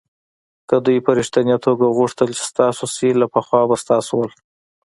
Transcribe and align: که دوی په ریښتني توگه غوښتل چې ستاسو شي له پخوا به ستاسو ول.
که 0.67 0.75
دوی 0.85 0.97
په 1.05 1.11
ریښتني 1.17 1.55
توگه 1.65 1.87
غوښتل 1.97 2.29
چې 2.37 2.43
ستاسو 2.51 2.83
شي 2.95 3.09
له 3.21 3.27
پخوا 3.33 3.61
به 3.69 3.75
ستاسو 3.83 4.11
ول. 4.17 4.31